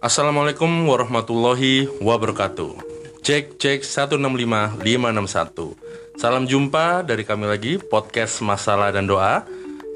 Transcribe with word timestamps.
Assalamualaikum 0.00 0.88
warahmatullahi 0.88 1.84
wabarakatuh. 2.00 2.72
Cek 3.20 3.60
cek 3.60 3.84
165 3.84 4.80
561. 4.80 5.76
Salam 6.16 6.48
jumpa 6.48 7.04
dari 7.04 7.20
kami 7.20 7.44
lagi 7.44 7.76
podcast 7.76 8.40
Masalah 8.40 8.96
dan 8.96 9.04
Doa. 9.04 9.44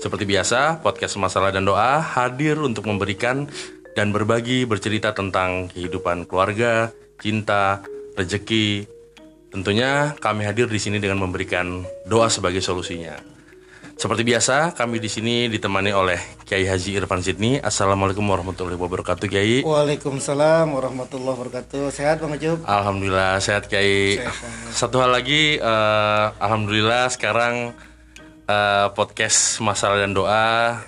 Seperti 0.05 0.29
biasa, 0.29 0.85
podcast 0.85 1.17
Masalah 1.17 1.57
dan 1.57 1.65
Doa 1.65 2.05
hadir 2.05 2.61
untuk 2.61 2.85
memberikan 2.85 3.49
dan 3.97 4.13
berbagi 4.13 4.69
bercerita 4.69 5.17
tentang 5.17 5.73
kehidupan 5.73 6.29
keluarga, 6.29 6.93
cinta, 7.17 7.81
rezeki. 8.13 8.85
Tentunya 9.57 10.13
kami 10.21 10.45
hadir 10.45 10.69
di 10.69 10.85
sini 10.85 11.01
dengan 11.01 11.25
memberikan 11.25 11.81
doa 12.05 12.29
sebagai 12.29 12.61
solusinya. 12.61 13.34
Seperti 13.95 14.27
biasa, 14.27 14.75
kami 14.75 14.99
di 14.99 15.07
sini 15.07 15.47
ditemani 15.47 15.95
oleh 15.95 16.19
Kiai 16.43 16.67
Haji 16.67 16.99
Irfan 16.99 17.23
Sidni. 17.23 17.63
Assalamualaikum 17.63 18.27
warahmatullahi 18.27 18.75
wabarakatuh, 18.75 19.27
Kiai. 19.31 19.63
Waalaikumsalam 19.63 20.75
warahmatullahi 20.75 21.35
wabarakatuh. 21.39 21.95
Sehat 21.95 22.19
Bang 22.19 22.35
Ucup? 22.35 22.67
Alhamdulillah 22.67 23.39
sehat, 23.39 23.71
Kiai. 23.71 24.19
Sehat. 24.19 24.35
Satu 24.75 24.99
hal 24.99 25.15
lagi, 25.15 25.63
eh, 25.63 26.27
alhamdulillah 26.43 27.07
sekarang 27.15 27.71
eh, 28.51 28.87
podcast 28.99 29.63
masalah 29.63 30.03
dan 30.03 30.13
doa 30.13 30.83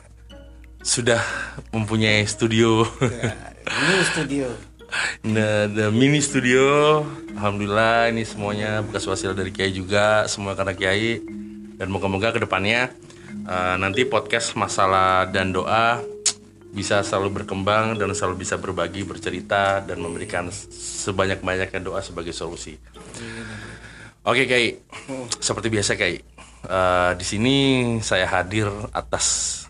sudah 0.82 1.22
mempunyai 1.70 2.26
studio. 2.26 2.84
Ya, 3.00 3.32
ini 3.66 4.02
studio. 4.02 4.48
Nah, 5.26 5.66
the 5.66 5.90
mini 5.90 6.22
studio, 6.22 7.02
alhamdulillah 7.34 8.08
ini 8.14 8.22
semuanya 8.22 8.80
bekas 8.86 9.04
hasil 9.04 9.34
dari 9.34 9.50
Kiai 9.50 9.74
juga, 9.74 10.24
semua 10.30 10.54
karena 10.54 10.72
Kiai. 10.72 11.20
Dan 11.76 11.92
moga-moga 11.92 12.32
ke 12.32 12.40
depannya 12.40 12.88
uh, 13.44 13.76
nanti 13.76 14.08
podcast 14.08 14.56
masalah 14.56 15.28
dan 15.28 15.52
doa 15.52 16.00
bisa 16.76 17.00
selalu 17.00 17.42
berkembang 17.42 17.96
dan 17.96 18.12
selalu 18.12 18.44
bisa 18.44 18.60
berbagi, 18.60 19.04
bercerita 19.04 19.80
dan 19.80 19.96
memberikan 20.00 20.52
sebanyak-banyaknya 20.52 21.80
doa 21.80 22.04
sebagai 22.04 22.36
solusi. 22.36 22.76
Oke 24.26 24.44
Kiai, 24.44 24.76
seperti 25.40 25.72
biasa 25.72 25.96
Kiai, 25.96 26.20
uh, 26.68 27.16
di 27.16 27.24
sini 27.24 27.56
saya 28.04 28.28
hadir 28.28 28.68
atas 28.92 29.64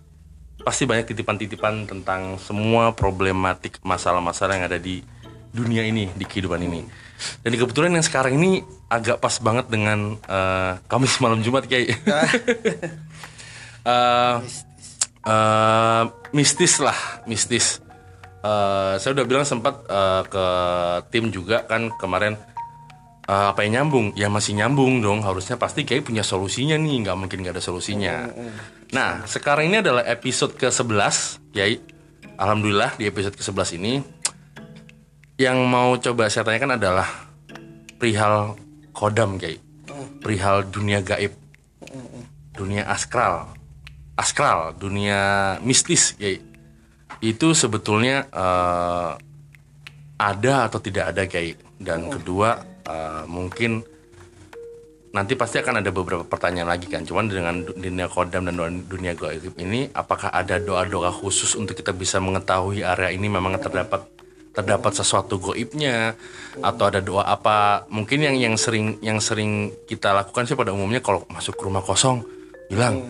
pasti 0.67 0.83
banyak 0.83 1.07
titipan-titipan 1.07 1.87
tentang 1.87 2.43
semua 2.43 2.91
problematik 2.91 3.79
masalah-masalah 3.87 4.59
yang 4.59 4.67
ada 4.67 4.83
di 4.83 4.99
dunia 5.55 5.87
ini, 5.87 6.11
di 6.11 6.27
kehidupan 6.27 6.59
ini. 6.59 6.83
Dan 7.47 7.55
kebetulan 7.55 7.95
yang 7.95 8.03
sekarang 8.03 8.35
ini 8.35 8.67
agak 8.91 9.23
pas 9.23 9.39
banget 9.39 9.71
dengan 9.71 10.19
uh, 10.27 10.83
Kamis 10.91 11.23
malam 11.23 11.39
Jumat 11.41 11.71
Kiai. 11.71 11.87
Eh, 13.87 14.37
eh, 15.31 16.05
mistis 16.35 16.83
lah, 16.83 17.23
mistis. 17.31 17.79
Eh, 18.43 18.95
saya 18.99 19.11
udah 19.15 19.27
bilang 19.27 19.47
sempat 19.47 19.87
eh, 19.87 20.23
ke 20.27 20.47
tim 21.15 21.31
juga 21.31 21.63
kan 21.71 21.95
kemarin 21.95 22.35
eh, 23.31 23.47
apa 23.55 23.63
yang 23.63 23.87
nyambung? 23.87 24.11
Ya 24.19 24.27
masih 24.27 24.59
nyambung 24.59 24.99
dong. 24.99 25.23
Harusnya 25.23 25.55
pasti 25.55 25.87
kayak 25.87 26.11
punya 26.11 26.27
solusinya 26.27 26.75
nih. 26.75 27.07
Nggak 27.07 27.17
mungkin 27.17 27.39
nggak 27.47 27.55
ada 27.59 27.63
solusinya. 27.63 28.27
Nah 28.91 29.23
sekarang 29.27 29.71
ini 29.71 29.83
adalah 29.83 30.03
episode 30.07 30.59
ke 30.59 30.67
11 30.71 31.55
Kiai. 31.55 31.79
Alhamdulillah 32.37 32.99
di 32.99 33.09
episode 33.09 33.33
ke 33.33 33.43
11 33.43 33.79
ini 33.81 34.03
yang 35.41 35.57
mau 35.69 35.97
coba 36.01 36.29
saya 36.33 36.45
tanyakan 36.49 36.77
adalah 36.81 37.09
perihal 38.03 38.59
kodam 38.91 39.39
Kiai. 39.39 39.63
Perihal 40.23 40.67
dunia 40.75 41.07
gaib. 41.07 41.33
Dunia 42.57 42.89
askral. 42.89 43.66
Askral, 44.17 44.75
dunia 44.81 45.55
mistis 45.61 46.17
Kiai. 46.17 46.41
Itu 47.21 47.53
sebetulnya 47.53 48.25
eh, 48.33 49.11
ada 50.17 50.55
atau 50.67 50.81
tidak 50.81 51.13
ada 51.13 51.23
Kiai. 51.29 51.53
Dan 51.77 52.09
kedua 52.09 52.57
eh, 52.89 53.25
mungkin 53.29 53.85
nanti 55.17 55.33
pasti 55.33 55.57
akan 55.57 55.81
ada 55.81 55.89
beberapa 55.89 56.25
pertanyaan 56.29 56.69
lagi 56.69 56.93
kan. 56.93 57.01
Cuman 57.01 57.33
dengan 57.33 57.65
du- 57.65 57.73
dunia 57.73 58.05
kodam 58.13 58.45
dan 58.45 58.85
dunia 58.85 59.17
gaib 59.17 59.57
ini, 59.57 59.89
apakah 59.97 60.29
ada 60.29 60.61
doa-doa 60.61 61.09
khusus 61.09 61.57
untuk 61.57 61.73
kita 61.73 61.97
bisa 61.97 62.21
mengetahui 62.21 62.85
area 62.85 63.17
ini 63.17 63.33
memang 63.33 63.57
terdapat 63.57 64.05
terdapat 64.53 64.93
sesuatu 64.97 65.37
goibnya 65.37 66.17
atau 66.61 66.85
ada 66.93 67.01
doa 67.01 67.25
apa? 67.25 67.89
Mungkin 67.89 68.29
yang 68.29 68.37
yang 68.37 68.55
sering 68.61 69.01
yang 69.01 69.21
sering 69.21 69.73
kita 69.89 70.13
lakukan 70.13 70.45
sih 70.45 70.57
pada 70.57 70.77
umumnya 70.77 71.01
kalau 71.01 71.25
masuk 71.33 71.57
ke 71.57 71.65
rumah 71.65 71.81
kosong 71.81 72.21
bilang 72.69 73.01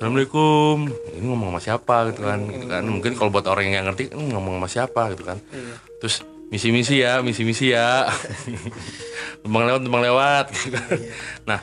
Assalamualaikum. 0.00 0.88
Ini 1.12 1.28
ngomong 1.28 1.52
sama 1.52 1.60
siapa 1.60 2.08
gitu 2.08 2.24
kan 2.24 2.40
gitu 2.48 2.72
kan. 2.72 2.80
Mungkin 2.88 3.20
kalau 3.20 3.28
buat 3.28 3.44
orang 3.44 3.68
yang 3.68 3.84
nggak 3.84 3.86
ngerti 3.92 4.04
"Hmm, 4.16 4.32
ngomong 4.32 4.56
sama 4.56 4.68
siapa? 4.72 5.12
gitu 5.12 5.28
kan. 5.28 5.36
Terus 6.00 6.24
misi-misi 6.48 7.04
ya 7.04 7.20
misi-misi 7.20 7.76
ya. 7.76 8.08
Tumpang 9.44 9.68
lewat 9.68 9.80
tumpang 9.84 10.00
lewat 10.00 10.44
gitu 10.56 10.72
kan. 10.72 10.88
nah 11.44 11.60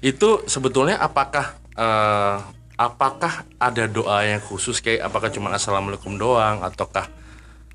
itu 0.00 0.48
sebetulnya 0.48 0.96
apakah 0.96 1.60
eh, 1.76 2.36
apakah 2.80 3.44
ada 3.60 3.84
doa 3.84 4.32
yang 4.32 4.40
khusus 4.40 4.80
kayak 4.80 5.04
apakah 5.04 5.28
cuma 5.28 5.52
assalamualaikum 5.52 6.16
doang 6.16 6.64
ataukah 6.64 7.04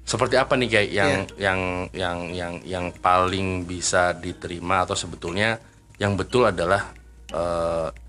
seperti 0.09 0.41
apa 0.41 0.57
nih 0.57 0.69
kayak 0.73 0.89
yang 0.89 1.13
yang 1.37 1.59
yang 1.93 2.17
yang 2.33 2.53
yang 2.65 2.85
paling 2.97 3.61
bisa 3.69 4.17
diterima 4.17 4.89
atau 4.89 4.97
sebetulnya 4.97 5.61
yang 6.01 6.17
betul 6.17 6.49
adalah 6.49 6.97
eh, 7.29 8.08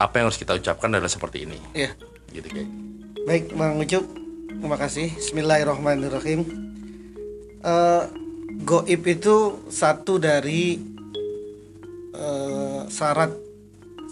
apa 0.00 0.14
yang 0.16 0.32
harus 0.32 0.40
kita 0.40 0.56
ucapkan 0.56 0.88
adalah 0.96 1.12
seperti 1.12 1.44
ini 1.44 1.60
Ya. 1.76 1.92
gitu 2.32 2.48
kayak 2.48 2.70
Baik 3.20 3.52
Bang 3.52 3.76
Ucup. 3.76 4.00
Terima 4.48 4.80
kasih. 4.80 5.12
Bismillahirrahmanirrahim. 5.12 6.40
Eh, 7.60 8.02
goib 8.64 9.02
itu 9.04 9.60
satu 9.68 10.16
dari 10.16 10.80
eh, 12.16 12.80
syarat 12.88 13.36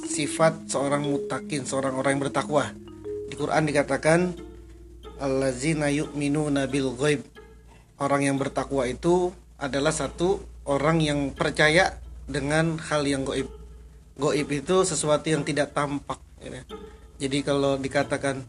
sifat 0.05 0.69
seorang 0.71 1.09
mutakin, 1.09 1.65
seorang 1.65 1.97
orang 1.97 2.21
yang 2.21 2.23
bertakwa. 2.29 2.69
Di 3.29 3.35
Quran 3.35 3.65
dikatakan 3.65 4.37
allazina 5.19 5.89
yu'minuna 5.89 6.69
bil 6.69 6.93
ghaib. 6.95 7.25
Orang 7.99 8.23
yang 8.23 8.37
bertakwa 8.37 8.85
itu 8.87 9.33
adalah 9.59 9.91
satu 9.91 10.39
orang 10.69 11.01
yang 11.01 11.33
percaya 11.33 11.97
dengan 12.29 12.77
hal 12.79 13.09
yang 13.09 13.25
goib. 13.25 13.49
Goib 14.19 14.51
itu 14.51 14.83
sesuatu 14.83 15.31
yang 15.31 15.47
tidak 15.47 15.71
tampak. 15.71 16.19
ya. 16.43 16.67
Jadi 17.23 17.39
kalau 17.47 17.79
dikatakan 17.79 18.43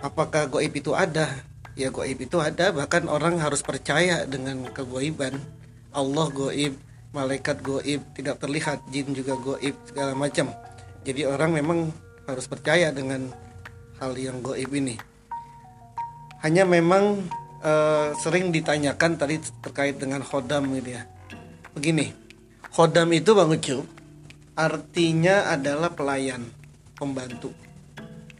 apakah 0.00 0.48
goib 0.48 0.72
itu 0.72 0.96
ada? 0.96 1.28
Ya 1.76 1.92
goib 1.92 2.16
itu 2.16 2.40
ada. 2.40 2.72
Bahkan 2.72 3.04
orang 3.12 3.36
harus 3.44 3.60
percaya 3.60 4.24
dengan 4.24 4.64
kegoiban. 4.72 5.36
Allah 5.92 6.26
goib, 6.32 6.80
malaikat 7.12 7.60
goib, 7.60 8.00
tidak 8.16 8.40
terlihat, 8.40 8.80
jin 8.88 9.12
juga 9.12 9.36
goib 9.36 9.76
segala 9.84 10.16
macam. 10.16 10.48
Jadi 11.04 11.28
orang 11.28 11.52
memang 11.52 11.78
harus 12.24 12.48
percaya 12.48 12.88
dengan 12.88 13.28
hal 14.00 14.16
yang 14.16 14.40
goib 14.40 14.72
ini. 14.72 14.96
Hanya 16.40 16.64
memang 16.64 17.20
eh, 17.60 18.16
sering 18.16 18.48
ditanyakan 18.48 19.20
tadi 19.20 19.44
terkait 19.60 20.00
dengan 20.00 20.24
khodam 20.24 20.72
gitu 20.72 20.96
ya. 20.96 21.04
Begini, 21.76 22.16
khodam 22.72 23.12
itu 23.12 23.36
bang 23.36 23.52
Ucup 23.52 23.99
artinya 24.60 25.48
adalah 25.48 25.96
pelayan, 25.96 26.44
pembantu. 26.92 27.56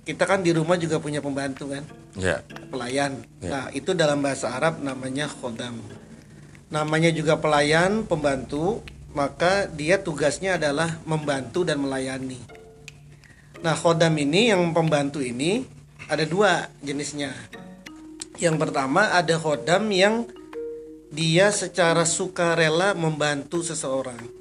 Kita 0.05 0.29
kan 0.29 0.45
di 0.45 0.53
rumah 0.53 0.77
juga 0.77 1.01
punya 1.01 1.25
pembantu 1.25 1.73
kan, 1.73 1.85
ya 2.19 2.45
pelayan. 2.69 3.25
Nah 3.41 3.73
itu 3.73 3.97
dalam 3.97 4.21
bahasa 4.21 4.53
Arab 4.53 4.85
namanya 4.85 5.31
khodam. 5.31 5.81
Namanya 6.69 7.09
juga 7.11 7.41
pelayan, 7.41 8.05
pembantu, 8.05 8.85
maka 9.17 9.67
dia 9.67 9.99
tugasnya 9.99 10.61
adalah 10.61 11.01
membantu 11.09 11.65
dan 11.65 11.81
melayani. 11.81 12.39
Nah 13.65 13.75
khodam 13.77 14.13
ini 14.21 14.53
yang 14.53 14.71
pembantu 14.77 15.25
ini 15.25 15.65
ada 16.11 16.25
dua 16.29 16.69
jenisnya. 16.85 17.33
Yang 18.41 18.57
pertama 18.57 19.13
ada 19.13 19.37
khodam 19.37 19.89
yang 19.93 20.25
dia 21.11 21.51
secara 21.51 22.07
sukarela 22.07 22.95
membantu 22.95 23.63
seseorang. 23.67 24.40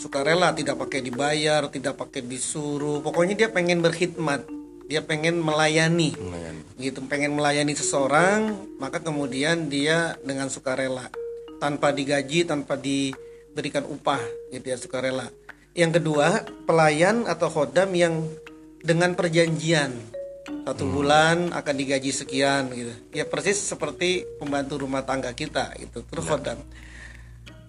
Sukarela 0.00 0.56
tidak 0.56 0.80
pakai 0.80 1.04
dibayar, 1.04 1.68
tidak 1.68 2.00
pakai 2.00 2.24
disuruh. 2.24 3.04
Pokoknya 3.04 3.36
dia 3.36 3.48
pengen 3.52 3.84
berkhidmat, 3.84 4.48
dia 4.88 5.04
pengen 5.04 5.38
melayani. 5.44 6.16
Lumayan. 6.16 6.56
gitu 6.80 7.04
pengen 7.04 7.36
melayani 7.36 7.76
seseorang 7.76 8.56
maka 8.80 8.98
kemudian 9.04 9.70
dia 9.70 10.16
dengan 10.24 10.48
sukarela. 10.50 11.12
Tanpa 11.60 11.92
digaji 11.92 12.48
tanpa 12.48 12.74
diberikan 12.80 13.84
upah 13.84 14.18
gitu 14.50 14.66
ya 14.66 14.80
sukarela. 14.80 15.28
Yang 15.76 16.02
kedua 16.02 16.48
pelayan 16.66 17.28
atau 17.30 17.46
khodam 17.46 17.94
yang 17.94 18.26
dengan 18.82 19.14
perjanjian. 19.14 19.94
Satu 20.66 20.88
bulan 20.90 21.54
akan 21.54 21.74
digaji 21.76 22.10
sekian 22.10 22.72
gitu. 22.74 22.90
Ya 23.12 23.28
persis 23.28 23.62
seperti 23.62 24.26
pembantu 24.40 24.80
rumah 24.80 25.06
tangga 25.06 25.30
kita 25.36 25.76
itu 25.78 26.02
terus 26.02 26.26
khodam. 26.26 26.58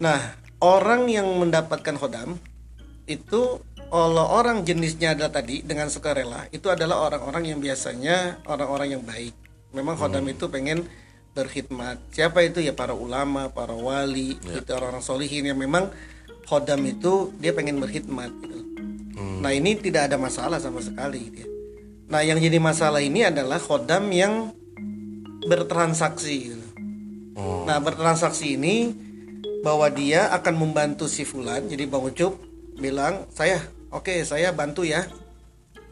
Nah 0.01 0.40
orang 0.61 1.09
yang 1.09 1.27
mendapatkan 1.37 1.97
khodam 1.97 2.37
itu 3.09 3.59
kalau 3.91 4.25
orang 4.31 4.63
jenisnya 4.63 5.17
adalah 5.17 5.41
tadi 5.41 5.65
dengan 5.65 5.91
sukarela 5.91 6.47
itu 6.55 6.71
adalah 6.71 7.11
orang-orang 7.11 7.51
yang 7.51 7.59
biasanya 7.59 8.39
orang-orang 8.47 8.95
yang 8.95 9.03
baik 9.03 9.35
memang 9.75 9.99
khodam 9.99 10.23
itu 10.27 10.47
pengen 10.47 10.87
berkhidmat. 11.31 12.11
Siapa 12.11 12.43
itu 12.43 12.59
ya 12.59 12.75
para 12.75 12.91
ulama, 12.91 13.47
para 13.47 13.71
wali, 13.71 14.35
Ya. 14.43 14.59
itu 14.59 14.69
orang-orang 14.75 14.99
solihin 14.99 15.47
yang 15.47 15.55
memang 15.55 15.87
khodam 16.43 16.83
itu 16.83 17.31
dia 17.39 17.55
pengen 17.55 17.79
berkhidmat 17.79 18.27
gitu. 18.43 18.59
Hmm. 19.15 19.39
Nah 19.39 19.55
ini 19.55 19.79
tidak 19.79 20.11
ada 20.11 20.19
masalah 20.19 20.59
sama 20.59 20.83
sekali 20.83 21.31
gitu 21.31 21.47
ya. 21.47 21.49
Nah 22.11 22.21
yang 22.27 22.35
jadi 22.35 22.59
masalah 22.59 22.99
ini 22.99 23.23
adalah 23.23 23.63
khodam 23.63 24.11
yang 24.11 24.51
bertransaksi. 25.47 26.51
gitu. 26.51 26.67
Oh. 27.39 27.63
Nah 27.63 27.79
bertransaksi 27.79 28.59
ini 28.59 28.91
bahwa 29.61 29.87
dia 29.93 30.29
akan 30.33 30.53
membantu 30.57 31.05
si 31.05 31.23
Fulan. 31.25 31.69
Jadi 31.69 31.85
Bang 31.85 32.05
Ucup 32.05 32.37
bilang 32.77 33.29
saya 33.31 33.61
oke 33.93 34.25
saya 34.25 34.51
bantu 34.51 34.83
ya. 34.83 35.05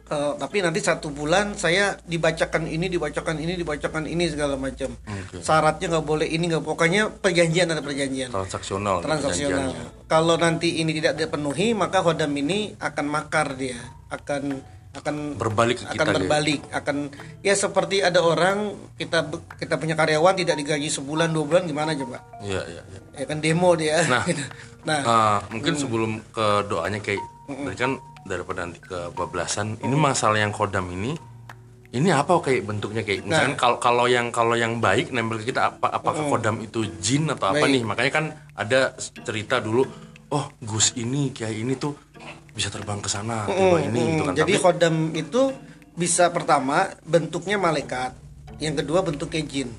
Eh, 0.09 0.33
tapi 0.41 0.65
nanti 0.65 0.81
satu 0.81 1.13
bulan 1.13 1.53
saya 1.53 1.93
dibacakan 2.01 2.65
ini, 2.65 2.89
dibacakan 2.89 3.37
ini, 3.37 3.53
dibacakan 3.53 4.09
ini 4.09 4.25
segala 4.25 4.57
macam. 4.57 4.89
Oke. 5.05 5.37
Syaratnya 5.45 5.85
nggak 5.85 6.05
boleh 6.09 6.25
ini 6.25 6.49
nggak 6.49 6.65
pokoknya 6.65 7.13
perjanjian 7.21 7.69
ada 7.69 7.85
perjanjian 7.85 8.33
transaksional 8.33 9.05
transaksional. 9.05 9.69
Kalau 10.09 10.33
nanti 10.41 10.81
ini 10.81 10.97
tidak 10.97 11.13
dipenuhi 11.13 11.77
maka 11.77 12.01
hodam 12.01 12.33
ini 12.33 12.73
akan 12.81 13.05
makar 13.05 13.53
dia, 13.53 13.77
akan 14.09 14.57
akan 14.89 15.37
Berbalik 15.37 15.77
ke 15.79 15.85
akan 15.85 15.93
kita, 15.93 16.03
Ge. 16.09 16.15
berbalik, 16.17 16.61
akan 16.73 16.97
ya 17.45 17.53
seperti 17.53 18.01
ada 18.01 18.25
orang 18.25 18.73
kita 18.97 19.29
kita 19.61 19.77
punya 19.77 19.93
karyawan 19.93 20.33
tidak 20.33 20.57
digaji 20.57 20.89
sebulan 20.89 21.29
dua 21.29 21.45
bulan 21.45 21.63
gimana 21.69 21.93
coba? 21.93 22.25
Iya, 22.41 22.61
iya, 22.65 22.81
iya. 22.89 22.99
Ya 23.21 23.25
kan 23.29 23.37
demo 23.37 23.77
dia. 23.77 24.01
Nah. 24.09 24.25
nah 24.87 24.99
Ah, 25.05 25.37
mungkin 25.53 25.77
sebelum 25.77 26.23
ke 26.33 26.65
doanya 26.65 26.97
kayak 26.99 27.21
tadi 27.45 27.77
kan 27.77 27.91
daripada 28.25 28.65
nanti 28.65 28.81
ke 28.81 29.13
bablasan 29.13 29.77
ini 29.81 29.93
masalah 29.93 30.41
yang 30.41 30.49
kodam 30.49 30.89
ini 30.89 31.13
ini 31.89 32.09
apa 32.13 32.37
kayak 32.37 32.65
bentuknya 32.69 33.01
kayak 33.01 33.25
misalkan 33.25 33.53
Nah. 33.53 33.59
kalau 33.59 33.77
kalau 33.81 34.05
yang 34.05 34.29
kalau 34.29 34.53
yang 34.53 34.77
baik 34.77 35.09
nempel 35.09 35.41
ke 35.41 35.49
kita 35.49 35.73
apa 35.73 35.89
apakah 35.89 36.29
kodam 36.29 36.61
itu 36.61 36.85
jin 37.01 37.25
atau 37.29 37.49
apa 37.49 37.65
Baik. 37.65 37.73
nih 37.73 37.83
makanya 37.85 38.11
kan 38.13 38.25
ada 38.53 38.93
cerita 39.25 39.57
dulu 39.57 39.81
oh 40.29 40.45
Gus 40.61 40.93
ini 40.93 41.33
kayak 41.33 41.55
ini 41.57 41.73
tuh 41.73 41.97
bisa 42.59 42.67
terbang 42.67 42.99
ke 42.99 43.07
sana 43.07 43.47
tiba 43.47 43.79
ini 43.79 44.19
gitu 44.19 44.23
kan 44.27 44.33
jadi 44.35 44.53
tapi 44.53 44.59
hodam 44.59 44.95
itu 45.15 45.41
bisa 45.99 46.31
pertama 46.31 46.95
bentuknya 47.03 47.59
malaikat, 47.59 48.15
yang 48.63 48.71
kedua 48.79 49.03
bentuknya 49.03 49.43
jin. 49.43 49.69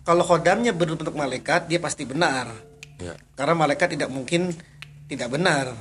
Kalau 0.00 0.24
hodamnya 0.24 0.72
berbentuk 0.72 1.12
malaikat 1.12 1.68
dia 1.68 1.76
pasti 1.76 2.08
benar. 2.08 2.48
ya 2.96 3.12
Karena 3.36 3.52
malaikat 3.52 3.92
tidak 3.92 4.08
mungkin 4.08 4.48
tidak 5.04 5.28
benar. 5.28 5.76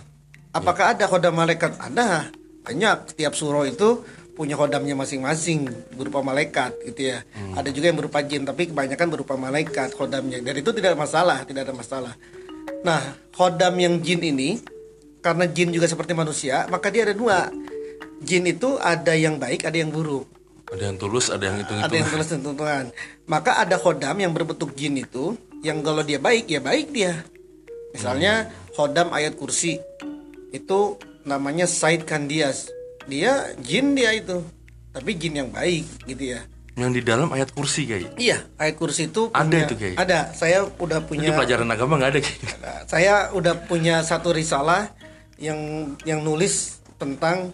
Apakah 0.52 0.92
ada 0.92 1.08
khodam 1.08 1.40
malaikat? 1.40 1.80
Ada. 1.80 2.28
Banyak. 2.68 3.16
Setiap 3.16 3.32
surah 3.32 3.64
itu 3.64 4.04
punya 4.36 4.60
khodamnya 4.60 5.00
masing-masing 5.00 5.72
berupa 5.96 6.20
malaikat 6.20 6.76
gitu 6.84 7.16
ya. 7.16 7.24
Ada 7.56 7.72
juga 7.72 7.88
yang 7.88 7.98
berupa 8.04 8.20
jin, 8.20 8.44
tapi 8.44 8.68
kebanyakan 8.68 9.08
berupa 9.08 9.40
malaikat 9.40 9.96
khodamnya. 9.96 10.44
Dan 10.44 10.60
itu 10.60 10.76
tidak 10.76 10.92
ada 10.92 11.00
masalah, 11.00 11.48
tidak 11.48 11.64
ada 11.64 11.72
masalah. 11.72 12.14
Nah, 12.84 13.16
khodam 13.32 13.80
yang 13.80 14.04
jin 14.04 14.20
ini 14.20 14.60
karena 15.28 15.44
jin 15.52 15.76
juga 15.76 15.92
seperti 15.92 16.16
manusia, 16.16 16.64
maka 16.72 16.88
dia 16.88 17.04
ada 17.04 17.12
dua. 17.12 17.52
Jin 18.24 18.48
itu 18.48 18.80
ada 18.80 19.12
yang 19.12 19.36
baik, 19.36 19.68
ada 19.68 19.76
yang 19.76 19.92
buruk 19.92 20.38
ada 20.68 20.84
yang 20.92 21.00
tulus 21.00 21.32
ada 21.32 21.48
yang 21.48 21.64
hitung 21.64 21.80
ada 21.80 21.96
yang 21.96 22.08
tulis 22.12 22.28
tentuan. 22.28 22.86
Maka 23.24 23.64
ada 23.64 23.80
khodam 23.80 24.20
yang 24.20 24.36
berbentuk 24.36 24.76
jin 24.76 25.00
itu, 25.00 25.40
yang 25.64 25.80
kalau 25.80 26.04
dia 26.04 26.20
baik 26.20 26.52
ya 26.52 26.60
baik 26.60 26.92
dia. 26.92 27.24
Misalnya 27.96 28.52
khodam 28.76 29.16
ayat 29.16 29.40
kursi 29.40 29.80
itu 30.52 30.80
namanya 31.24 31.64
Said 31.64 32.04
Kandias. 32.04 32.68
Dia 33.08 33.56
jin 33.64 33.96
dia 33.96 34.12
itu, 34.12 34.44
tapi 34.92 35.16
jin 35.16 35.40
yang 35.40 35.50
baik 35.52 35.88
gitu 36.04 36.36
ya. 36.36 36.44
yang 36.78 36.94
di 36.94 37.02
dalam 37.02 37.34
ayat 37.34 37.50
kursi 37.58 37.90
kayak 37.90 38.22
Iya, 38.22 38.38
ayat 38.62 38.78
kursi 38.78 39.10
itu 39.10 39.34
Ada 39.34 39.50
punya- 39.50 39.66
itu, 39.66 39.74
Kiai? 39.82 39.96
Ada. 39.98 40.30
Saya 40.38 40.62
udah 40.78 41.02
di 41.02 41.08
punya 41.10 41.34
pelajaran 41.34 41.66
agama 41.74 41.98
nggak 41.98 42.12
ada 42.14 42.20
kayak 42.22 42.40
saya 42.86 43.14
udah 43.34 43.54
punya 43.66 44.06
satu 44.06 44.30
risalah 44.30 44.94
yang 45.38 45.94
yang 46.04 46.19
nulis 46.25 46.81
tentang 46.98 47.54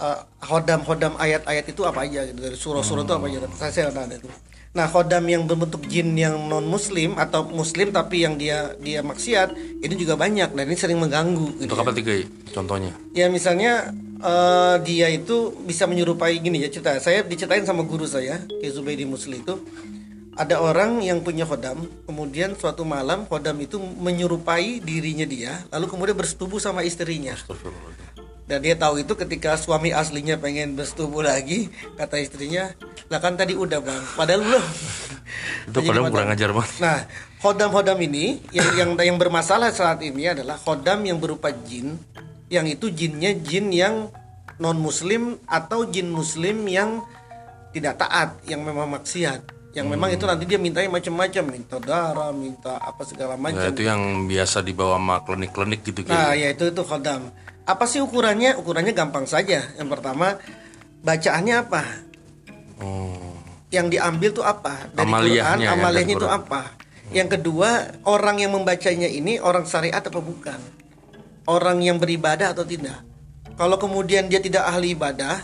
uh, 0.00 0.24
hodam-hodam 0.44 1.14
ayat-ayat 1.20 1.64
itu 1.68 1.84
apa 1.84 2.08
aja 2.08 2.24
gitu 2.26 2.40
dari 2.40 2.56
surah-surah 2.56 3.04
itu 3.04 3.14
apa 3.14 3.26
aja. 3.28 3.38
Saya 3.56 3.70
saya 3.72 3.86
ada 3.92 4.16
itu. 4.16 4.28
Nah 4.70 4.86
hodam 4.86 5.26
yang 5.26 5.50
berbentuk 5.50 5.82
jin 5.90 6.14
yang 6.14 6.46
non 6.46 6.62
muslim 6.62 7.18
atau 7.18 7.42
muslim 7.42 7.90
tapi 7.90 8.22
yang 8.22 8.38
dia 8.38 8.78
dia 8.78 9.02
maksiat 9.02 9.50
ini 9.82 9.94
juga 9.98 10.14
banyak 10.14 10.54
dan 10.54 10.64
ini 10.70 10.78
sering 10.78 11.02
mengganggu 11.02 11.58
gitu 11.58 11.74
untuk 11.74 11.78
ya. 11.78 11.82
apa 11.82 11.92
tiga 11.92 12.12
contohnya? 12.54 12.92
Ya 13.10 13.26
misalnya 13.26 13.90
eh, 14.22 14.76
dia 14.86 15.10
itu 15.10 15.58
bisa 15.66 15.90
menyerupai 15.90 16.38
gini 16.38 16.62
ya 16.62 16.70
cerita. 16.70 17.02
Saya 17.02 17.26
diceritain 17.26 17.66
sama 17.66 17.82
guru 17.82 18.06
saya 18.06 18.38
Ki 18.46 18.70
Zubaidi 18.70 19.02
Musli 19.02 19.42
itu 19.42 19.58
ada 20.38 20.62
orang 20.62 21.02
yang 21.02 21.22
punya 21.26 21.42
khodam 21.42 21.86
kemudian 22.06 22.54
suatu 22.54 22.86
malam 22.86 23.26
khodam 23.26 23.58
itu 23.58 23.78
menyerupai 23.78 24.78
dirinya 24.78 25.26
dia 25.26 25.62
lalu 25.74 25.90
kemudian 25.90 26.16
bersetubuh 26.16 26.62
sama 26.62 26.86
istrinya. 26.86 27.34
Dan 28.50 28.66
dia 28.66 28.74
tahu 28.74 28.98
itu 28.98 29.14
ketika 29.14 29.54
suami 29.54 29.94
aslinya 29.94 30.34
pengen 30.34 30.74
bersetubuh 30.74 31.22
lagi 31.22 31.70
kata 31.94 32.18
istrinya 32.18 32.74
lah 33.06 33.22
kan 33.22 33.38
tadi 33.38 33.54
udah 33.54 33.78
bang 33.78 34.02
padahal 34.18 34.42
belum. 34.42 34.64
Itu 35.70 35.78
padahal 35.86 36.10
kurang 36.10 36.30
ajar 36.34 36.50
banget. 36.50 36.70
Nah, 36.82 36.98
khodam-khodam 37.38 37.98
ini 38.02 38.42
yang 38.50 38.68
yang 38.74 38.90
yang 38.98 39.18
bermasalah 39.18 39.70
saat 39.70 40.02
ini 40.02 40.30
adalah 40.30 40.58
khodam 40.58 41.06
yang 41.06 41.22
berupa 41.22 41.54
jin, 41.66 41.94
yang 42.50 42.66
itu 42.66 42.90
jinnya 42.90 43.34
jin 43.38 43.70
yang 43.70 44.10
non 44.58 44.78
muslim 44.78 45.38
atau 45.46 45.86
jin 45.86 46.10
muslim 46.10 46.66
yang 46.66 47.02
tidak 47.70 48.02
taat, 48.02 48.34
yang 48.50 48.66
memang 48.66 48.90
maksiat, 48.98 49.46
yang 49.70 49.86
memang 49.86 50.10
itu 50.10 50.26
nanti 50.26 50.44
dia 50.50 50.58
mintanya 50.58 50.90
macam-macam, 50.90 51.44
minta 51.46 51.76
darah, 51.78 52.34
minta 52.34 52.74
apa 52.82 53.06
segala 53.06 53.38
ya, 53.38 53.40
macam. 53.40 53.70
itu 53.70 53.82
yang 53.86 54.26
biasa 54.26 54.66
dibawa 54.66 54.98
sama 54.98 55.16
klinik-klinik 55.22 55.80
gitu 55.86 56.02
kayak 56.02 56.18
Nah, 56.18 56.32
ya 56.34 56.48
itu 56.50 56.74
itu 56.74 56.82
khodam. 56.82 57.30
Apa 57.64 57.86
sih 57.86 58.02
ukurannya? 58.02 58.58
Ukurannya 58.58 58.90
gampang 58.90 59.30
saja. 59.30 59.62
Yang 59.78 59.88
pertama, 59.94 60.42
bacaannya 61.06 61.54
apa? 61.54 61.82
oh 62.82 63.30
yang 63.70 63.86
diambil 63.86 64.30
tuh 64.34 64.44
apa 64.44 64.90
dari 64.90 65.06
Amaliyahnya, 65.06 65.46
Quran 65.46 65.60
yang 65.62 65.78
amaliyahnya 65.78 66.14
itu 66.18 66.28
apa 66.28 66.62
yang 67.10 67.28
kedua 67.30 67.70
orang 68.06 68.42
yang 68.42 68.52
membacanya 68.54 69.06
ini 69.06 69.38
orang 69.38 69.66
syariat 69.66 70.02
apa 70.02 70.18
bukan 70.18 70.58
orang 71.46 71.78
yang 71.78 72.02
beribadah 72.02 72.50
atau 72.50 72.66
tidak 72.66 72.98
kalau 73.54 73.78
kemudian 73.78 74.26
dia 74.26 74.42
tidak 74.42 74.66
ahli 74.66 74.98
ibadah 74.98 75.38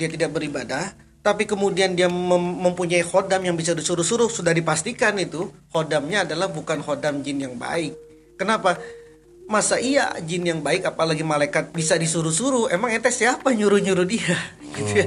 dia 0.00 0.08
tidak 0.08 0.32
beribadah 0.32 0.96
tapi 1.28 1.44
kemudian 1.44 1.92
dia 1.92 2.08
mem- 2.08 2.56
mempunyai 2.64 3.04
khodam 3.04 3.44
yang 3.44 3.52
bisa 3.52 3.76
disuruh-suruh 3.76 4.32
sudah 4.32 4.56
dipastikan 4.56 5.12
itu 5.20 5.52
khodamnya 5.68 6.24
adalah 6.24 6.48
bukan 6.48 6.80
khodam 6.80 7.20
jin 7.20 7.44
yang 7.44 7.60
baik. 7.60 7.92
Kenapa? 8.40 8.80
Masa 9.44 9.76
iya 9.76 10.08
jin 10.24 10.48
yang 10.48 10.64
baik 10.64 10.88
apalagi 10.88 11.20
malaikat 11.20 11.68
bisa 11.68 12.00
disuruh-suruh? 12.00 12.72
Emang 12.72 12.96
ente 12.96 13.12
siapa 13.12 13.52
nyuruh-nyuruh 13.52 14.08
dia? 14.08 14.40
Gitu 14.80 15.04
ya. 15.04 15.06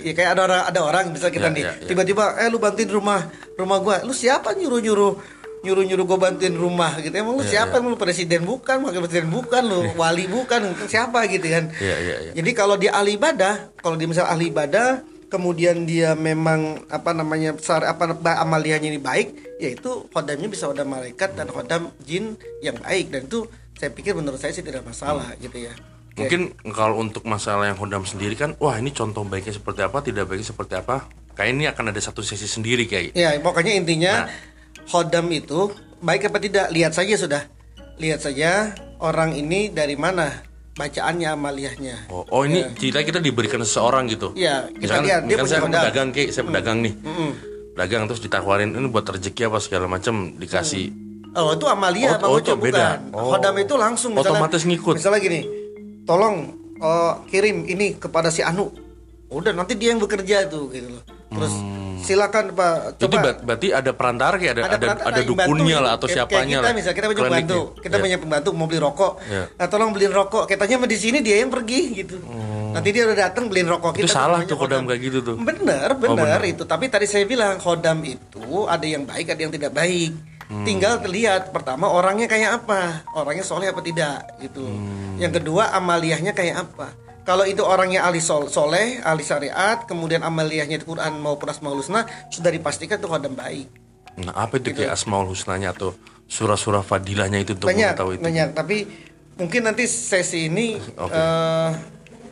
Ya 0.00 0.12
kayak 0.16 0.30
ada 0.32 0.42
orang 0.48 0.62
ada 0.64 0.80
orang 0.80 1.04
misal 1.12 1.28
kita 1.28 1.50
Ya, 1.50 1.52
nih 1.52 1.62
ya, 1.66 1.72
ya. 1.76 1.86
tiba-tiba 1.92 2.24
eh 2.40 2.48
lu 2.48 2.56
bantuin 2.56 2.88
rumah 2.88 3.28
rumah 3.58 3.78
gua. 3.84 3.96
Lu 4.00 4.16
siapa 4.16 4.56
nyuruh-nyuruh 4.56 5.35
nyuruh-nyuruh 5.66 6.06
gua 6.06 6.30
bantuin 6.30 6.54
rumah 6.54 6.94
gitu. 7.02 7.10
Emang 7.10 7.34
lu 7.34 7.42
Ya, 7.42 7.66
siapa? 7.66 7.82
Emang 7.82 7.92
lu 7.94 7.98
presiden 7.98 8.46
bukan, 8.46 8.86
wakil 8.86 9.02
presiden 9.02 9.28
bukan, 9.34 9.62
lu 9.66 9.90
wali 9.98 10.30
bukan, 10.30 10.78
siapa 10.86 11.26
gitu 11.26 11.46
kan. 11.50 11.74
Iya, 11.82 11.96
iya, 11.98 12.16
iya. 12.28 12.32
Jadi 12.38 12.50
kalau 12.54 12.78
dia 12.78 12.94
ahli 12.94 13.18
ibadah, 13.18 13.74
kalau 13.82 13.98
dia 13.98 14.06
misal 14.06 14.30
ahli 14.30 14.54
ibadah 14.54 15.02
kemudian 15.26 15.90
dia 15.90 16.14
memang 16.14 16.86
apa 16.86 17.10
namanya 17.10 17.50
besar 17.58 17.82
apa 17.82 18.14
amaliyahnya 18.14 18.94
ini 18.94 19.00
baik, 19.02 19.58
yaitu 19.58 20.06
khodamnya 20.14 20.46
bisa 20.46 20.70
khodam 20.70 20.86
malaikat 20.86 21.34
dan 21.34 21.50
khodam 21.50 21.90
jin 22.06 22.38
yang 22.62 22.78
baik 22.78 23.10
dan 23.10 23.26
itu 23.26 23.50
saya 23.76 23.90
pikir 23.92 24.16
menurut 24.16 24.40
saya 24.40 24.54
sih 24.54 24.62
tidak 24.62 24.86
masalah 24.86 25.34
gitu 25.42 25.66
ya. 25.66 25.74
Mungkin 26.16 26.56
kalau 26.72 27.04
untuk 27.04 27.28
masalah 27.28 27.68
yang 27.68 27.76
Hodam 27.76 28.08
sendiri 28.08 28.32
kan, 28.40 28.56
wah 28.56 28.80
ini 28.80 28.88
contoh 28.88 29.20
baiknya 29.28 29.52
seperti 29.52 29.84
apa, 29.84 30.00
tidak 30.00 30.24
baiknya 30.24 30.48
seperti 30.48 30.74
apa. 30.80 31.04
Kayak 31.36 31.50
ini 31.52 31.64
akan 31.68 31.92
ada 31.92 32.00
satu 32.00 32.24
sesi 32.24 32.48
sendiri 32.48 32.88
kayak. 32.88 33.12
Ya, 33.12 33.36
pokoknya 33.36 33.76
intinya 33.76 34.24
Nah. 34.24 34.55
Khodam 34.86 35.26
itu 35.34 35.70
baik 36.00 36.30
apa 36.30 36.38
tidak 36.38 36.66
lihat 36.70 36.92
saja 36.94 37.14
sudah. 37.18 37.42
Lihat 37.96 38.20
saja 38.22 38.72
orang 39.00 39.32
ini 39.34 39.72
dari 39.72 39.96
mana 39.96 40.44
bacaannya 40.76 41.28
amaliyahnya. 41.32 41.96
Oh, 42.12 42.28
oh 42.28 42.42
ini 42.44 42.62
cerita 42.76 43.00
kita 43.00 43.18
diberikan 43.18 43.64
seseorang 43.64 44.06
gitu. 44.12 44.36
Iya, 44.36 44.68
kita 44.68 44.80
Misalkan, 44.80 45.04
lihat, 45.08 45.20
dia 45.24 45.36
misalkan 45.40 45.70
saya 45.72 45.82
pedagang 45.88 46.08
kayak, 46.12 46.28
saya 46.36 46.44
pedagang 46.44 46.78
nih. 46.84 46.94
Pedagang 47.72 48.02
terus 48.08 48.20
ditawarin 48.20 48.70
ini 48.76 48.88
buat 48.92 49.08
rezeki 49.08 49.42
apa 49.48 49.58
segala 49.64 49.88
macam 49.88 50.36
dikasih. 50.36 50.92
Oh, 51.36 51.52
itu 51.52 51.68
amaliyah 51.68 52.16
Oh, 52.24 52.36
oh, 52.36 52.40
Bang 52.40 52.60
beda. 52.60 52.96
bukan. 52.96 52.98
Oh. 53.12 53.36
Khodam 53.36 53.54
itu 53.60 53.74
langsung 53.76 54.16
misalnya, 54.16 54.40
Otomatis 54.40 54.62
ngikut. 54.64 54.94
Misalnya 54.96 55.20
gini, 55.20 55.40
tolong 56.08 56.36
eh, 56.80 57.12
kirim 57.28 57.68
ini 57.68 57.96
kepada 57.96 58.32
si 58.32 58.40
Anu. 58.40 58.72
Udah 59.26 59.50
nanti 59.50 59.74
dia 59.74 59.90
yang 59.90 59.98
bekerja 59.98 60.46
tuh 60.46 60.70
gitu 60.70 60.88
loh. 60.88 61.02
Terus 61.26 61.54
silakan 61.98 62.54
Pak 62.54 62.96
Itu 62.96 63.10
coba 63.10 63.18
ber- 63.20 63.40
berarti 63.42 63.68
ada 63.74 63.90
perantara 63.90 64.38
kayak 64.38 64.52
ada 64.54 64.62
ada, 64.64 64.76
perantara 64.78 65.06
ada 65.10 65.18
yang 65.18 65.28
dukunnya 65.28 65.78
lah 65.80 65.92
atau 65.92 66.06
Kayak- 66.06 66.16
siapanya 66.22 66.38
kayak 66.38 66.46
kita 66.46 66.62
lah. 66.62 66.74
misalnya 66.78 66.94
kita 66.94 67.06
punya 67.08 67.18
pembantu 67.20 67.60
kita 67.76 67.96
Ya. 67.96 68.02
punya 68.04 68.16
pembantu 68.16 68.48
mau 68.54 68.66
beli 68.70 68.78
rokok 68.78 69.12
Ya. 69.26 69.42
nah 69.50 69.66
tolong 69.66 69.90
beliin 69.90 70.14
rokok 70.14 70.44
katanya 70.46 70.76
di 70.86 70.94
sini 70.96 71.18
dia 71.18 71.36
yang 71.40 71.50
pergi 71.50 71.80
gitu 71.96 72.16
Nanti 72.70 72.92
dia 72.92 73.08
udah 73.08 73.18
datang 73.18 73.48
beliin 73.48 73.66
rokok 73.66 73.96
Itu 73.96 74.04
kita. 74.04 74.12
salah 74.12 74.38
namanya 74.38 74.52
tuh 74.52 74.58
kodam 74.60 74.84
kayak 74.84 75.00
gitu 75.00 75.18
tuh. 75.24 75.34
Bener, 75.34 75.88
Oh, 75.88 76.12
bener 76.12 76.36
bener. 76.36 76.40
itu. 76.44 76.62
Tapi 76.62 76.84
tadi 76.86 77.08
saya 77.08 77.24
bilang 77.24 77.56
kodam 77.56 78.04
itu 78.04 78.44
ada 78.68 78.84
yang 78.84 79.02
baik, 79.02 79.32
ada 79.32 79.40
yang 79.40 79.48
tidak 79.50 79.72
baik. 79.72 80.12
Hmm. 80.44 80.60
Tinggal 80.62 81.00
terlihat 81.00 81.50
pertama 81.50 81.88
orangnya 81.88 82.28
kayak 82.28 82.62
apa, 82.62 83.00
orangnya 83.10 83.42
soleh 83.42 83.66
apa 83.66 83.80
tidak 83.80 84.28
gitu. 84.38 84.60
Hmm. 84.60 85.16
Yang 85.16 85.40
kedua 85.40 85.72
amaliyahnya 85.72 86.30
kayak 86.30 86.68
apa. 86.68 86.92
Kalau 87.26 87.42
itu 87.42 87.58
orangnya 87.60 88.06
ahli 88.06 88.22
sol 88.22 88.46
soleh, 88.46 89.02
ahli 89.02 89.20
syariat, 89.20 89.82
kemudian 89.82 90.22
amaliyahnya 90.22 90.78
di 90.78 90.86
Quran 90.86 91.18
maupun 91.18 91.50
asmaul 91.50 91.82
husna 91.82 92.06
sudah 92.30 92.48
dipastikan 92.48 92.96
itu 92.96 93.04
kodam 93.04 93.34
baik. 93.34 93.66
Nah, 94.16 94.32
apa 94.32 94.56
itu 94.56 94.70
Gitu. 94.70 94.80
kayak 94.80 94.94
asmaul 94.94 95.26
husnanya 95.26 95.74
atau 95.74 95.92
surah-surah 96.24 96.80
fadilahnya 96.80 97.42
itu 97.42 97.52
untuk 97.52 97.66
banyak, 97.66 97.92
mengetahui 97.92 98.14
itu? 98.16 98.24
banyak. 98.24 98.48
Tapi 98.54 98.76
mungkin 99.36 99.60
nanti 99.66 99.84
sesi 99.84 100.46
ini 100.46 100.78
Oke. 101.04 101.12
eh, 101.12 101.68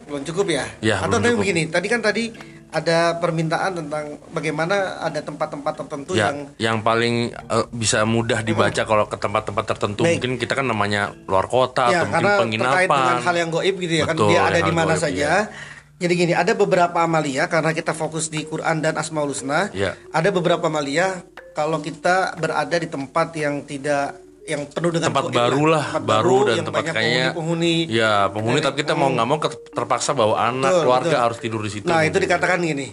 belum 0.07 0.23
cukup 0.31 0.47
ya. 0.49 0.65
Ya, 0.79 0.97
Atau 1.03 1.19
tapi 1.19 1.35
begini, 1.35 1.67
tadi 1.67 1.87
kan 1.91 1.99
tadi 1.99 2.31
ada 2.75 3.23
permintaan 3.23 3.79
tentang 3.79 4.19
bagaimana 4.35 4.99
ada 4.99 5.23
tempat-tempat 5.23 5.73
tertentu 5.79 6.19
Ya, 6.19 6.35
yang 6.35 6.39
yang 6.59 6.77
paling 6.83 7.31
eh, 7.31 7.67
bisa 7.71 8.03
mudah 8.03 8.43
dibaca 8.43 8.83
kalau 8.83 9.07
ke 9.07 9.15
tempat-tempat 9.15 9.65
tertentu 9.71 10.03
Baik. 10.03 10.19
mungkin 10.19 10.33
kita 10.43 10.59
kan 10.59 10.67
namanya 10.67 11.15
luar 11.31 11.47
kota 11.47 11.87
ya 11.87 12.03
atau 12.03 12.19
mungkin 12.19 12.59
penginapan. 12.59 12.75
terkait 12.75 12.91
dengan 12.91 13.19
hal 13.23 13.35
yang 13.39 13.51
goib 13.55 13.77
gitu 13.79 13.95
ya 13.95 14.05
kan 14.11 14.17
Betul, 14.19 14.29
dia 14.35 14.41
ada 14.43 14.59
di 14.59 14.73
mana 14.75 14.95
saja. 14.99 15.15
iya. 15.15 15.35
Jadi 15.95 16.13
gini, 16.19 16.35
ada 16.35 16.59
beberapa 16.59 17.07
amalia 17.07 17.47
karena 17.47 17.71
kita 17.71 17.95
fokus 17.95 18.27
di 18.27 18.43
Quran 18.43 18.83
dan 18.83 18.99
Asmaul 18.99 19.31
Husna. 19.31 19.71
Ya. 19.71 19.95
Ada 20.11 20.35
beberapa 20.35 20.67
amalia 20.67 21.23
kalau 21.55 21.79
kita 21.79 22.35
berada 22.35 22.77
di 22.77 22.91
tempat 22.91 23.31
yang 23.39 23.63
tidak 23.63 24.19
yang 24.45 24.69
penuh 24.69 24.93
dengan 24.93 25.09
tempat 25.09 25.33
baru 25.33 25.63
lah, 25.65 25.85
tempat 25.97 26.05
baru 26.05 26.37
dan 26.45 26.55
yang 26.61 26.67
tempat 26.69 26.83
kayaknya 26.93 27.27
penghuni-penghuni. 27.33 27.77
ya 27.89 28.29
penghuni 28.29 28.59
Dari- 28.61 28.67
tapi 28.69 28.77
kita 28.85 28.93
mau 28.93 29.09
nggak 29.09 29.27
mau 29.29 29.39
terpaksa 29.73 30.11
bawa 30.13 30.35
anak 30.53 30.69
Betul, 30.71 30.83
keluarga 30.85 31.09
betul. 31.09 31.25
harus 31.25 31.39
tidur 31.41 31.61
di 31.65 31.71
situ. 31.73 31.87
Nah, 31.89 32.01
itu 32.05 32.17
dikatakan 32.21 32.61
gini. 32.61 32.89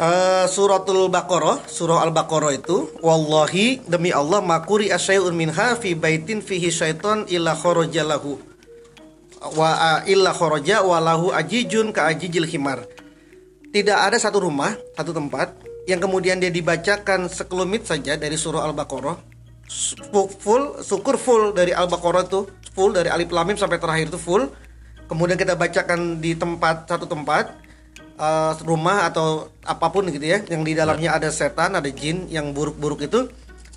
Eh, 0.00 0.46
suratul 0.48 1.12
Baqarah, 1.12 1.68
surah 1.68 2.00
Al-Baqarah 2.08 2.56
itu, 2.56 2.88
wallahi 3.04 3.84
demi 3.84 4.08
Allah 4.08 4.40
makuri 4.40 4.88
asyai'un 4.88 5.34
minha 5.36 5.76
fi 5.76 5.92
baitin 5.92 6.40
fihi 6.40 6.72
syaiton 6.72 7.28
illa 7.28 7.52
kharaja 7.52 8.00
lahu. 8.00 8.40
Wa 9.40 10.00
illa 10.08 10.32
kharaja 10.32 10.80
wa 10.86 10.96
lahu 11.04 11.34
ajijun 11.36 11.92
ka 11.92 12.08
ajijil 12.08 12.48
himar. 12.48 12.80
Tidak 13.70 13.98
ada 13.98 14.16
satu 14.16 14.40
rumah, 14.40 14.72
satu 14.96 15.12
tempat 15.12 15.52
yang 15.84 16.00
kemudian 16.00 16.40
dia 16.40 16.48
dibacakan 16.48 17.28
sekelumit 17.28 17.84
saja 17.84 18.16
dari 18.16 18.40
surah 18.40 18.64
Al-Baqarah. 18.72 19.16
Full, 19.70 20.82
syukur 20.82 21.14
full 21.14 21.54
dari 21.54 21.70
Al-Baqarah 21.70 22.26
itu, 22.26 22.50
full 22.74 22.90
dari 22.90 23.06
alif 23.06 23.30
lam 23.30 23.46
mim 23.46 23.54
sampai 23.54 23.78
terakhir 23.78 24.10
itu 24.10 24.18
full. 24.18 24.50
Kemudian 25.06 25.38
kita 25.38 25.54
bacakan 25.54 26.18
di 26.18 26.34
tempat 26.34 26.90
satu 26.90 27.06
tempat 27.06 27.54
eh, 28.20 28.52
rumah 28.62 29.08
atau 29.08 29.48
apa 29.64 29.86
pun 29.90 30.06
gitu 30.12 30.22
ya 30.22 30.44
yang 30.46 30.62
di 30.62 30.76
dalamnya 30.76 31.16
ada 31.16 31.32
setan 31.32 31.74
ada 31.74 31.88
jin 31.88 32.28
yang 32.28 32.52
buruk-buruk 32.52 33.08
itu 33.08 33.26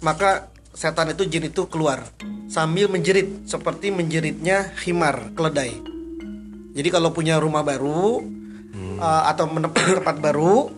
maka 0.04 0.52
setan 0.76 1.16
itu 1.16 1.24
jin 1.30 1.48
itu 1.48 1.66
keluar 1.72 2.04
sambil 2.52 2.92
menjerit 2.92 3.48
seperti 3.48 3.90
menjeritnya 3.90 4.76
himar 4.84 5.32
keledai 5.34 5.80
jadi 6.74 6.90
kalau 6.92 7.14
punya 7.16 7.40
rumah 7.40 7.64
baru 7.64 8.22
eh, 9.00 9.24
atau 9.32 9.46
menempati 9.48 10.02
tempat 10.04 10.18
baru 10.20 10.70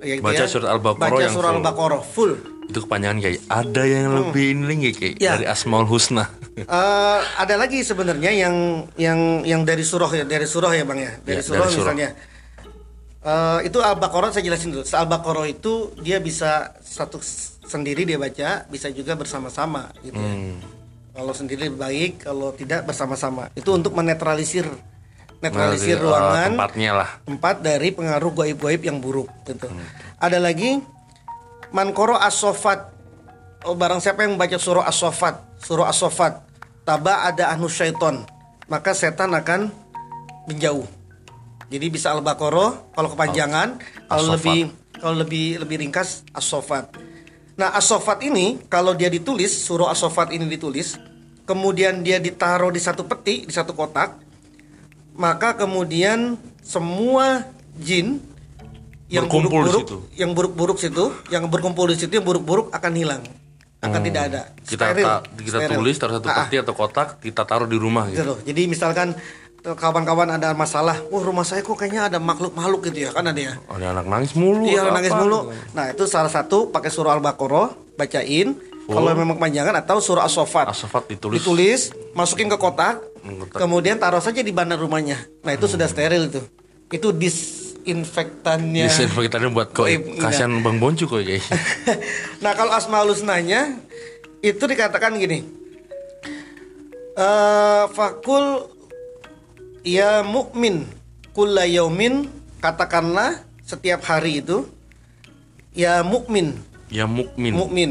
ya 0.00 0.16
gitu 0.16 0.24
Hmm. 0.24 0.32
Baca 0.32 0.44
ya, 0.44 0.48
surat 0.48 0.68
Al-Baqarah 0.72 1.10
baca 1.12 1.26
surat 1.28 1.50
full. 1.52 1.58
Al-Baqarah 1.60 2.02
full 2.02 2.32
Itu 2.70 2.78
kepanjangan 2.80 3.18
kayak 3.18 3.38
ada 3.46 3.82
yang 3.82 4.06
lebih 4.14 4.44
ini 4.52 4.62
lagi 4.64 4.88
kayak 4.92 5.14
Ya. 5.18 5.34
dari 5.34 5.44
Asmaul 5.44 5.84
Husna. 5.84 6.30
Eh, 6.54 6.66
ada 7.36 7.54
lagi 7.56 7.82
sebenarnya 7.82 8.30
yang 8.30 8.54
yang 8.96 9.18
yang 9.42 9.60
dari 9.62 9.82
surah 9.82 10.08
ya 10.12 10.24
dari 10.24 10.44
surah 10.44 10.70
ya 10.70 10.84
bang 10.84 10.98
ya 11.00 11.12
dari 11.20 11.36
Ya, 11.36 11.42
surah 11.42 11.58
dari 11.60 11.72
surah. 11.72 11.84
misalnya 11.90 12.08
Eh, 13.20 13.68
itu 13.68 13.76
al-baqarah 13.76 14.32
saya 14.32 14.40
jelasin 14.42 14.72
dulu 14.72 14.80
al-baqarah 14.82 15.44
itu 15.44 15.72
dia 15.98 16.16
bisa 16.18 16.72
satu 16.80 17.20
sendiri 17.62 18.02
dia 18.02 18.16
baca 18.16 18.64
bisa 18.66 18.88
juga 18.88 19.12
bersama-sama 19.12 19.92
gitu 20.00 20.16
ya. 20.16 20.24
Hmm. 20.32 20.56
kalau 21.12 21.36
sendiri 21.36 21.68
baik 21.68 22.24
kalau 22.24 22.48
tidak 22.50 22.80
bersama-sama 22.82 23.52
itu 23.52 23.68
untuk 23.68 23.92
menetralisir 23.92 24.64
netralisir 25.38 25.94
Nah, 25.94 26.00
di- 26.00 26.04
ruangan 26.06 26.32
eh, 26.32 26.48
tempatnya 26.50 26.90
lah. 26.94 27.10
tempat 27.22 27.56
dari 27.60 27.88
pengaruh 27.90 28.32
goib-goib 28.32 28.80
yang 28.80 28.96
buruk 28.98 29.28
gitu. 29.44 29.68
Hmm. 29.68 29.84
Ada 30.16 30.40
lagi 30.40 30.80
mankoro 31.70 32.18
as-sofat. 32.18 32.90
Oh, 33.66 33.76
barang 33.76 34.00
siapa 34.00 34.24
yang 34.24 34.40
membaca 34.40 34.56
surah 34.56 34.88
as-sofat, 34.88 35.60
surah 35.60 35.92
as-sofat, 35.92 36.40
taba 36.88 37.28
ada 37.28 37.52
anu 37.52 37.68
syaiton, 37.68 38.24
maka 38.72 38.96
setan 38.96 39.36
akan 39.36 39.68
menjauh. 40.48 40.88
Jadi 41.70 41.86
bisa 41.92 42.10
al-baqarah 42.16 42.96
kalau 42.96 43.08
kepanjangan, 43.12 43.78
kalau 44.08 44.34
lebih 44.34 44.72
kalau 44.96 45.16
lebih 45.20 45.60
lebih 45.60 45.76
ringkas 45.86 46.24
as-sofat. 46.32 46.96
Nah, 47.60 47.76
as-sofat 47.76 48.24
ini 48.24 48.64
kalau 48.72 48.96
dia 48.96 49.12
ditulis, 49.12 49.52
surah 49.52 49.92
as-sofat 49.92 50.32
ini 50.32 50.48
ditulis, 50.48 50.96
kemudian 51.44 52.00
dia 52.00 52.16
ditaruh 52.16 52.72
di 52.72 52.80
satu 52.80 53.04
peti, 53.04 53.44
di 53.44 53.52
satu 53.52 53.76
kotak, 53.76 54.16
maka 55.20 55.52
kemudian 55.52 56.40
semua 56.64 57.44
jin 57.76 58.24
yang 59.10 59.26
Berkumpul 59.26 59.42
di 59.42 59.50
buruk-buruk 59.68 59.82
situ. 59.82 59.96
yang 60.14 60.30
buruk-buruk 60.32 60.78
situ 60.78 61.04
yang 61.28 61.44
berkumpul 61.44 61.84
di 61.84 61.96
situ 61.96 62.12
yang 62.12 62.22
buruk-buruk 62.22 62.70
akan 62.70 62.92
hilang 62.94 63.22
akan 63.80 64.00
tidak 64.00 64.22
ada 64.24 64.42
Hmm. 64.46 64.62
Kita 64.62 64.84
Steril. 64.86 65.04
ta- 65.04 65.22
kita 65.36 65.58
Steril. 65.58 65.76
tulis 65.76 65.94
taruh 65.96 66.14
satu 66.14 66.26
Ah, 66.26 66.32
ah, 66.32 66.38
peti 66.44 66.56
atau 66.56 66.72
kotak 66.72 67.08
kita 67.18 67.42
taruh 67.42 67.64
di 67.64 67.74
rumah 67.74 68.06
gitu 68.06 68.16
gitu. 68.16 68.28
loh. 68.28 68.38
jadi 68.40 68.62
misalkan 68.64 69.08
tuh 69.58 69.74
kawan-kawan 69.74 70.30
ada 70.30 70.54
masalah 70.54 70.96
wah 71.06 71.20
rumah 71.20 71.42
saya 71.42 71.60
kok 71.60 71.74
kayaknya 71.74 72.06
ada 72.06 72.18
makhluk-makhluk 72.18 72.86
gitu 72.86 73.04
ya 73.04 73.10
kan 73.10 73.24
ada 73.24 73.40
ya 73.42 73.54
Ada 73.68 73.86
anak 73.92 74.06
nangis 74.06 74.32
mulu. 74.32 74.64
Iya 74.64 74.80
atau 74.82 74.92
nangis 74.94 75.12
mulu. 75.12 75.38
gitu. 75.44 75.74
Nah 75.74 75.84
itu 75.88 76.04
salah 76.06 76.30
satu 76.30 76.68
pakai 76.68 76.88
surah 76.88 77.12
al-baqarah 77.14 77.68
bacain. 77.94 78.56
Kalau 78.82 79.06
memang 79.08 79.36
kepanjangan 79.36 79.74
atau 79.76 79.96
surah 79.98 80.24
as-sofat. 80.24 80.66
As-Saffat 80.66 81.04
ditulis. 81.08 81.38
Ditulis, 81.38 81.80
masukin 82.10 82.48
ke 82.48 82.56
kotak, 82.56 82.98
Hmm, 83.20 83.46
kemudian 83.46 83.94
taruh 83.96 84.18
saja 84.18 84.40
di 84.40 84.50
bandar 84.50 84.76
rumahnya. 84.76 85.14
Nah 85.40 85.52
itu 85.52 85.68
sudah 85.68 85.86
steril 85.86 86.26
itu. 86.26 86.40
Itu 86.90 87.14
disinfektannya. 87.80 88.86
Disinfektannya 88.86 89.48
buat 89.50 89.72
kok 89.72 89.88
Goib, 89.88 90.04
iya. 90.04 90.20
kasihan 90.20 90.52
Bang 90.60 90.76
Boncu 90.78 91.08
kok 91.08 91.24
kayak. 91.24 91.40
nah 92.44 92.52
kalau 92.52 92.76
asmaul 92.76 93.10
husnanya 93.12 93.80
itu 94.44 94.60
dikatakan 94.60 95.16
gini. 95.16 95.44
Eh 97.16 97.84
fakul 97.92 98.68
ya 99.84 100.20
mukmin 100.20 100.84
kulla 101.32 101.64
yaumin 101.64 102.28
katakanlah 102.60 103.40
setiap 103.64 104.04
hari 104.04 104.44
itu 104.44 104.68
ya 105.72 106.04
mukmin 106.04 106.58
ya 106.92 107.06
mukmin. 107.08 107.52
mukmin 107.54 107.90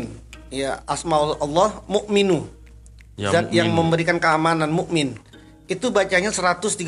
ya 0.53 0.83
asmaul 0.85 1.39
Allah 1.41 1.81
mukminu 1.89 2.45
Ya 3.19 3.35
zat 3.35 3.51
yang 3.51 3.75
memberikan 3.75 4.15
keamanan 4.15 4.71
mukmin 4.71 5.19
itu 5.67 5.91
bacanya 5.91 6.31
136 6.31 6.79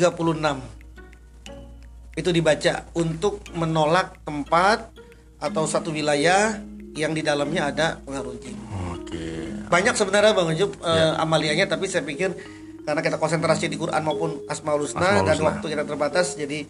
itu 2.12 2.28
dibaca 2.28 2.84
untuk 2.92 3.40
menolak 3.52 4.20
tempat 4.22 4.92
atau 5.40 5.64
satu 5.64 5.90
wilayah 5.90 6.60
yang 6.92 7.10
di 7.10 7.24
dalamnya 7.24 7.72
ada 7.72 7.86
pengaruh 8.04 8.36
jin 8.36 8.52
Oke. 8.92 9.48
banyak 9.66 9.96
sebenarnya 9.96 10.36
bang 10.36 10.48
Ujub 10.52 10.70
eh, 10.78 10.92
Ya. 10.92 11.16
amalianya 11.18 11.66
tapi 11.66 11.88
saya 11.88 12.04
pikir 12.04 12.36
karena 12.82 13.00
kita 13.00 13.16
konsentrasi 13.16 13.66
di 13.66 13.78
Quran 13.78 14.02
maupun 14.02 14.44
Asmaul 14.44 14.84
Husna 14.84 15.24
dan 15.24 15.38
waktu 15.40 15.64
kita 15.66 15.84
terbatas 15.84 16.36
jadi 16.36 16.68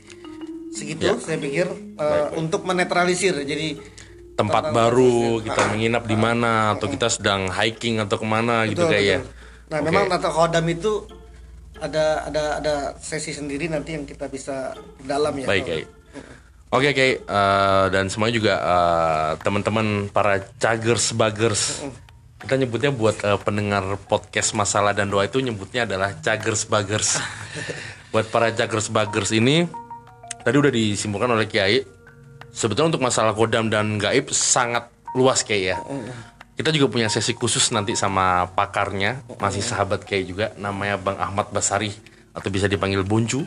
segitu 0.70 1.11
Ya. 1.11 1.14
saya 1.18 1.37
pikir 1.37 1.66
eh, 1.99 2.26
untuk 2.38 2.62
menetralisir 2.62 3.34
jadi 3.42 3.76
Tempat 4.32 4.72
baru 4.72 5.44
kita 5.44 5.76
menginap 5.76 6.08
di 6.08 6.16
mana 6.16 6.72
atau 6.72 6.88
kita 6.88 7.12
sedang 7.12 7.52
hiking 7.52 8.00
atau 8.00 8.16
ke 8.16 8.25
mana 8.25 8.64
gitu 8.64 8.88
Betul, 8.88 8.96
kayak 8.96 9.04
ya. 9.04 9.18
Nah, 9.68 9.78
Oke. 9.78 9.87
memang 9.92 10.04
Nata 10.08 10.32
Khodam 10.32 10.64
itu 10.72 11.04
ada 11.83 12.31
ada 12.31 12.43
ada 12.62 12.75
sesi 13.03 13.35
sendiri 13.35 13.67
nanti 13.67 13.99
yang 13.99 14.07
kita 14.07 14.31
bisa 14.31 14.71
dalam 15.03 15.35
ya. 15.35 15.47
Baik, 15.51 15.65
Kiai. 15.67 15.85
Oke, 16.73 16.89
Kiai. 16.95 17.19
Eh, 17.19 17.87
dan 17.91 18.07
semuanya 18.07 18.35
juga 18.39 18.55
eh, 18.62 19.31
teman-teman 19.43 20.09
para 20.15 20.41
cagers 20.62 21.12
bagers. 21.12 21.83
Kita 22.39 22.55
nyebutnya 22.55 22.95
buat 22.95 23.19
eh, 23.27 23.39
pendengar 23.43 23.99
podcast 24.07 24.55
masalah 24.55 24.95
dan 24.95 25.11
doa 25.11 25.27
itu 25.27 25.43
nyebutnya 25.43 25.85
adalah 25.85 26.15
cagers 26.23 26.71
bagers. 26.71 27.19
buat 28.15 28.31
para 28.31 28.55
cagers 28.55 28.89
bagers 28.93 29.33
ini 29.35 29.67
tadi 30.47 30.57
udah 30.57 30.73
disimpulkan 30.73 31.35
oleh 31.35 31.51
Kiai. 31.51 31.83
Sebetulnya 32.53 32.95
untuk 32.95 33.05
masalah 33.05 33.33
kodam 33.33 33.73
dan 33.73 33.97
gaib 33.99 34.31
sangat 34.31 34.87
luas 35.19 35.43
Kiai 35.43 35.75
ya. 35.75 35.83
Kita 36.62 36.71
juga 36.71 36.95
punya 36.95 37.11
sesi 37.11 37.35
khusus 37.35 37.75
nanti 37.75 37.99
sama 37.99 38.47
pakarnya, 38.54 39.26
masih 39.42 39.66
sahabat 39.66 40.07
Kiai 40.07 40.23
juga, 40.23 40.54
namanya 40.54 40.95
Bang 40.95 41.19
Ahmad 41.19 41.50
Basari 41.50 41.90
atau 42.31 42.54
bisa 42.54 42.71
dipanggil 42.71 43.02
Buncu. 43.02 43.42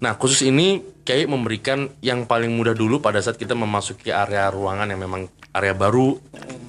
Nah, 0.00 0.16
khusus 0.16 0.40
ini 0.48 0.80
Kiai 1.04 1.28
memberikan 1.28 1.92
yang 2.00 2.24
paling 2.24 2.48
mudah 2.48 2.72
dulu 2.72 3.04
pada 3.04 3.20
saat 3.20 3.36
kita 3.36 3.52
memasuki 3.52 4.08
area 4.08 4.48
ruangan 4.48 4.88
yang 4.88 5.04
memang 5.04 5.28
area 5.52 5.76
baru, 5.76 6.16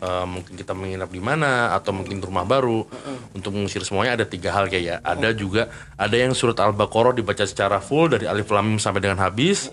eh, 0.03 0.25
mungkin 0.27 0.51
kita 0.60 0.75
menginap 0.75 1.08
di 1.08 1.24
mana 1.24 1.72
atau 1.79 1.96
mungkin 1.96 2.20
rumah 2.20 2.43
baru. 2.43 2.84
Untuk 3.32 3.55
mengusir 3.55 3.88
semuanya 3.88 4.20
ada 4.20 4.27
tiga 4.27 4.51
hal 4.51 4.67
kayak 4.67 4.84
ya. 4.84 4.96
Ada 5.00 5.32
juga 5.32 5.72
ada 5.96 6.12
yang 6.20 6.36
surat 6.36 6.60
al-baqarah 6.60 7.15
dibaca 7.15 7.48
secara 7.48 7.79
full 7.79 8.12
dari 8.12 8.27
alif 8.27 8.51
lam 8.51 8.84
sampai 8.84 9.00
dengan 9.00 9.24
habis 9.24 9.72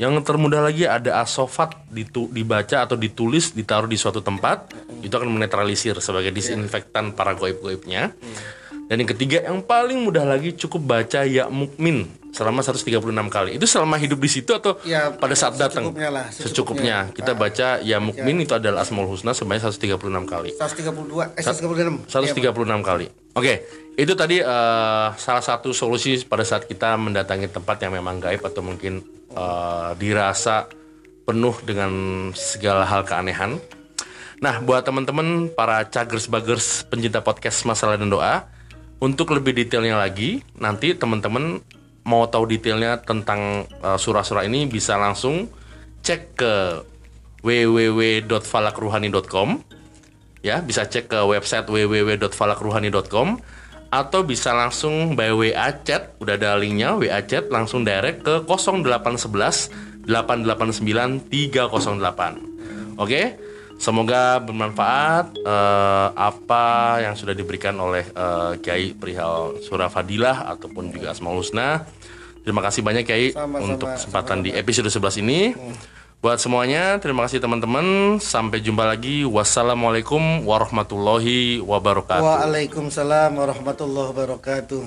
yang 0.00 0.16
termudah 0.24 0.64
lagi 0.64 0.88
ada 0.88 1.20
asofat 1.20 1.76
ditu- 1.86 2.32
dibaca 2.32 2.80
atau 2.80 2.96
ditulis 2.96 3.52
ditaruh 3.52 3.84
di 3.84 3.94
suatu 3.94 4.18
tempat 4.18 4.72
itu 4.98 5.12
akan 5.12 5.28
menetralisir 5.30 6.00
sebagai 6.00 6.32
disinfektan 6.32 7.12
para 7.12 7.36
goib-goibnya 7.36 8.16
dan 8.88 8.96
yang 8.96 9.06
ketiga 9.06 9.44
yang 9.44 9.60
paling 9.60 10.00
mudah 10.00 10.24
lagi 10.24 10.56
cukup 10.56 10.82
baca 10.88 11.22
ya 11.22 11.46
mukmin 11.46 12.08
selama 12.30 12.58
136 12.58 12.90
kali. 13.28 13.54
Itu 13.54 13.66
selama 13.66 13.94
hidup 13.94 14.18
di 14.18 14.26
situ 14.26 14.50
atau 14.50 14.78
Ya, 14.82 15.10
pada 15.10 15.34
saat 15.34 15.54
datang? 15.54 15.90
secukupnya 15.90 16.10
lah, 16.10 16.26
Secukupnya. 16.26 16.46
secukupnya. 17.06 17.14
Kita 17.14 17.32
baca 17.34 17.68
ya 17.82 17.98
mukmin 17.98 18.36
itu 18.40 18.50
adalah 18.50 18.82
Asmaul 18.82 19.06
Husna 19.06 19.30
sebanyak 19.30 19.62
136 19.64 19.98
kali. 20.26 20.50
132 20.54 21.26
eh 21.34 21.42
136 21.42 22.06
136 22.06 22.82
kali. 22.82 23.06
Oke, 23.30 23.54
itu 23.94 24.12
tadi 24.14 24.38
eh, 24.38 25.06
salah 25.12 25.44
satu 25.44 25.70
solusi 25.70 26.18
pada 26.22 26.42
saat 26.42 26.66
kita 26.66 26.94
mendatangi 26.96 27.46
tempat 27.46 27.78
yang 27.80 27.94
memang 27.94 28.18
gaib 28.18 28.42
atau 28.42 28.58
mungkin 28.60 29.02
eh, 29.34 29.90
dirasa 29.98 30.70
penuh 31.26 31.54
dengan 31.62 31.92
segala 32.34 32.86
hal 32.86 33.06
keanehan. 33.06 33.58
Nah, 34.40 34.56
buat 34.64 34.82
teman-teman 34.82 35.52
para 35.52 35.84
cagers 35.84 36.26
bagers 36.26 36.82
pencinta 36.88 37.20
podcast 37.20 37.68
masalah 37.68 38.00
dan 38.00 38.08
doa, 38.08 38.48
untuk 39.00 39.32
lebih 39.36 39.56
detailnya 39.56 39.96
lagi, 40.00 40.40
nanti 40.56 40.96
teman-teman 40.96 41.60
mau 42.04 42.28
tahu 42.28 42.46
detailnya 42.48 42.96
tentang 43.04 43.66
eh, 43.68 43.98
surah-surah 44.00 44.44
ini 44.48 44.66
bisa 44.66 44.96
langsung 44.96 45.48
cek 46.00 46.20
ke 46.36 46.84
www.falakruhani.com 47.40 49.48
ya 50.40 50.64
bisa 50.64 50.88
cek 50.88 51.12
ke 51.12 51.20
website 51.24 51.68
www.falakruhani.com 51.68 53.28
atau 53.90 54.22
bisa 54.22 54.54
langsung 54.54 55.18
by 55.18 55.34
WA 55.34 55.68
chat 55.82 56.14
udah 56.22 56.38
ada 56.38 56.54
linknya 56.54 56.94
WA 56.94 57.20
chat 57.26 57.50
langsung 57.50 57.82
direct 57.82 58.22
ke 58.22 58.46
0811 58.46 60.06
889 60.06 61.26
308 61.26 62.50
oke? 62.96 63.22
Semoga 63.80 64.36
bermanfaat 64.44 65.40
eh, 65.40 66.08
apa 66.12 67.00
yang 67.00 67.16
sudah 67.16 67.32
diberikan 67.32 67.72
oleh 67.80 68.04
eh, 68.04 68.52
Kiai 68.60 68.92
perihal 68.92 69.56
surah 69.64 69.88
Fadilah 69.88 70.52
ataupun 70.52 70.92
juga 70.92 71.16
Asmaul 71.16 71.40
Husna. 71.40 71.88
Terima 72.44 72.60
kasih 72.60 72.84
banyak 72.84 73.08
Kiai 73.08 73.32
Sama-sama, 73.32 73.64
untuk 73.64 73.88
kesempatan 73.96 74.44
di 74.44 74.52
episode 74.52 74.92
11 74.92 75.24
ini 75.24 75.40
Buat 76.20 76.36
semuanya, 76.36 77.00
terima 77.00 77.24
kasih 77.24 77.40
teman-teman. 77.40 78.20
Sampai 78.20 78.60
jumpa 78.60 78.84
lagi. 78.84 79.24
Wassalamualaikum 79.24 80.44
warahmatullahi 80.44 81.64
wabarakatuh. 81.64 82.20
Waalaikumsalam 82.20 83.40
warahmatullahi 83.40 84.08
wabarakatuh 84.12 84.84